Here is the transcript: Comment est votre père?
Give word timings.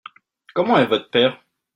Comment 0.55 0.79
est 0.79 0.87
votre 0.87 1.11
père? 1.11 1.39